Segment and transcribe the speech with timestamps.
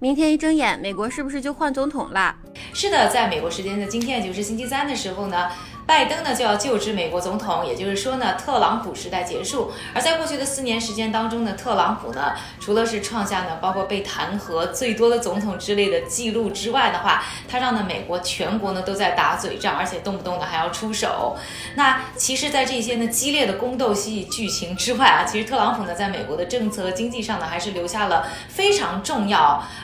[0.00, 2.36] 明天一睁眼，美国是不是就换总统了？
[2.72, 5.48] 是的，在美国时间的今天，也就是星期三的时候呢。
[5.88, 9.72] 拜登呢就要就职美国总统，也就是说呢，特朗普时代结束。
[9.94, 21.38] 而在过去的四年时间当中呢，特朗普呢，除了是创下呢包括被弹劾最多的总统之类的记录之外的话，他让呢美国全国呢都在打嘴仗，而且动不动的还要出手。
[21.74, 29.40] 那其实，在这些呢激烈的宫斗戏剧情之外啊，其实特朗普呢在美国的政策和经济上呢，还是留下了非常重要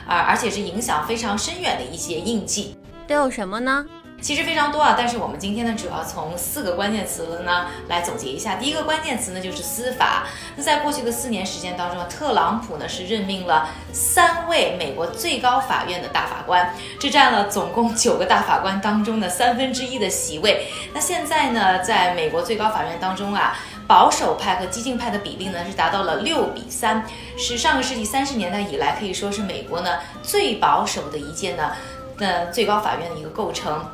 [0.07, 2.77] 啊，而且是影响非常深远的一些印记。
[3.07, 3.83] 都有什么呢？
[4.21, 8.55] 其实非常多啊，但是我们今天呢，主要从四个关键词呢来总结一下。
[8.55, 10.23] 第一个关键词呢就是司法。
[10.55, 20.67] 那在过去的四年时间当中，特朗普呢是任命了三位美国最高法院的大法官，这占了总共九个大法官当中的三分之一的席位。
[20.91, 27.05] 那现在呢，在美国最高法院当中啊，保守派和激进派的比例呢是达到了六比三，
[27.37, 31.73] 是上个世纪三十年代以来可以说是美国呢最保守的一届呢
[32.17, 33.85] 的最高法院的一个构成。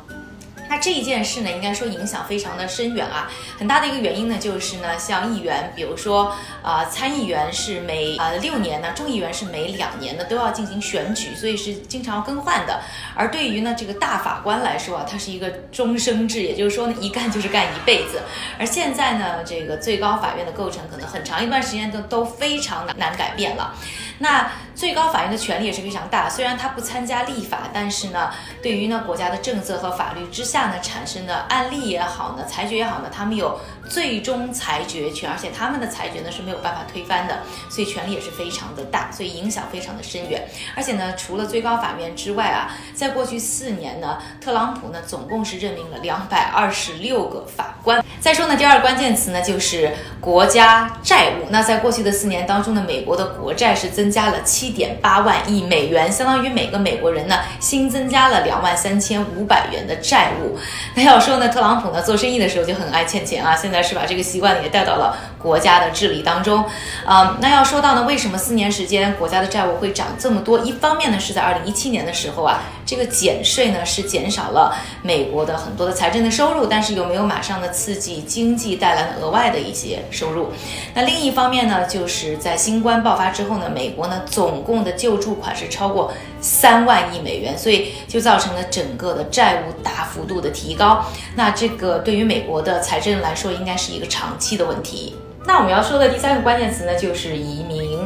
[0.72, 3.30] 那这一件事呢，应该说影响非常的深远啊。
[3.60, 6.34] 很大的一个原因呢，就是呢，像议员，比如说
[6.64, 12.80] 啊，参议员是每呃六年呢，众议员是每两年呢都要进行选举，所以是经常更换的。
[13.14, 18.22] 而对于呢这个大法官来说啊，它是一个终生制，也就是说呢，一干就是干一辈子。
[18.58, 23.76] 而现在呢，这个最高法院的构成可能很长一段时间都都非常难难改变了。
[24.22, 33.60] 那最高法院的权力也是非常大，虽然他不参加立法，但是呢，对于呢国家的政策和法律之下呢产生的案例也好呢，裁决也好呢，他们有
[33.92, 37.40] 最终裁决权，而且他们的裁决呢是没有办法推翻的，
[37.70, 40.48] 所以权力也是非常的大，所以影响非常的深远。
[40.74, 48.02] 而且呢，除了最高法院之外啊，在过去四年呢，特朗普呢总共是任命了两百二十六个法官。
[48.22, 51.48] 再说呢，第二个关键词呢就是国家债务。
[51.50, 60.58] 那在过去的四年当中呢，美国的国债是增加了七点八万亿美元，相当于每个美国人呢新增加了两万三千五百元的债务。
[60.96, 66.64] 那要说呢，特朗普呢做生意的时候就很爱欠钱啊，现在是把这个习惯也带到了国家的治理当中。
[67.06, 70.60] 嗯，那要说到呢，为什么四年时间国家的债务会涨这么多？
[70.60, 78.22] 一方面呢是在二零一七年的时候啊，这个减税呢是减少了美国的很多的财政的收入，但是有没有马上的刺激？
[78.22, 80.52] 经济带来的额外的一些收入，
[80.94, 91.06] 那另一方面呢，就是在新冠爆发之后呢，美国呢总共的救助款是超过三万亿美元，所以就造成了整个的债务大幅度的提高。
[91.36, 95.16] 那这个对于美国的财政来说，应该应该是一个长期的问题。
[95.46, 98.00] 那我们要说的第三个关键词呢，就是移民。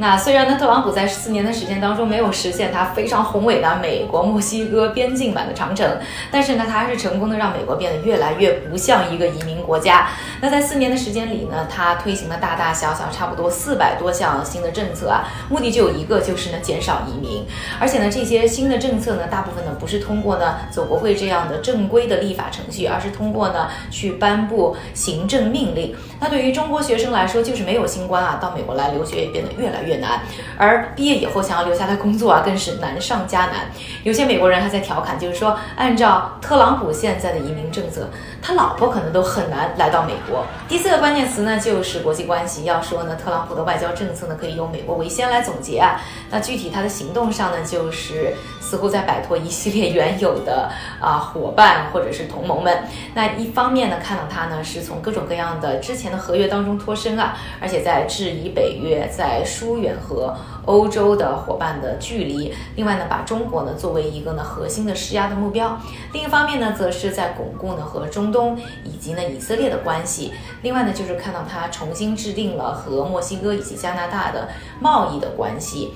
[0.00, 5.86] 那虽然呢，特朗普在四年的时间当中没有实现他非常宏伟的美国墨西哥边境版的长城，
[6.30, 10.08] 但是呢，他还是成功的让美国变得越来越不像一个移民国家。
[10.40, 17.44] 那在四年的时间里呢，他推行了大大小小差不多四百多项新的政策啊，目的就有一个，就是呢减少移民。
[17.78, 25.94] 而且呢，这些新的政策呢，大部分呢不是通过呢走国会这样的正规的立法程序，而是通过呢去颁布行政命令。
[26.18, 29.89] 那对于中国学生来说，就是没有新冠啊，到美国来留学也变得越来越。
[29.90, 30.20] 越难，
[30.56, 33.68] 而毕业以后想要留下来工作啊，更是难上加难。
[34.04, 38.08] 有些美国人还在调侃，就是说，按照特朗普现在的移民政策，
[38.40, 40.46] 他老婆可能都很难来到美国。
[40.68, 42.64] 第四个关键词呢，就是国际关系。
[42.64, 46.00] 要说呢，特朗普的外交政策呢，可以用美国为先来总结啊。
[46.30, 50.70] 那具体他的行动上呢，就是似乎在摆脱一系列原有的
[51.00, 52.84] 啊伙伴或者是同盟们。
[53.14, 60.36] 那一方面呢，看到他呢是从各种各样的之前的合约当中脱身啊，而且在质疑北约，在疏远和
[60.66, 62.52] 欧洲的伙伴的距离。
[62.76, 65.78] 另外呢，把中国呢作为一个呢核心的施压的目标。
[66.12, 70.32] 另一方面呢，则是在巩固呢和中东以及呢以色列的关系。
[70.62, 74.48] 另外呢，就是看到他重新制定了和墨西哥以及加拿大的
[74.80, 75.92] 贸易的关系。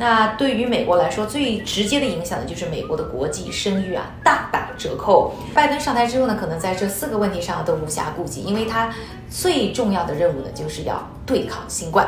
[0.00, 5.32] 那对于美国来说，最直接的影响呢，就是美国的国际声誉啊大打折扣。
[5.52, 8.94] 拜登上台之后呢，可能在这四个问题上都无暇顾及，因为他
[9.28, 12.06] 最重要的任务呢，就是要对抗新冠。